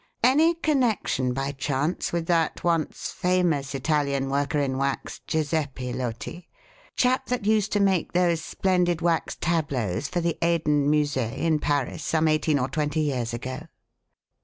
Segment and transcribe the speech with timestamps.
[0.23, 6.49] Any connection by chance with that once famous Italian worker in wax, Giuseppe Loti
[6.95, 12.01] chap that used to make those splendid wax tableaux for the Eden Musée in Paris
[12.03, 13.59] some eighteen or twenty years ago?"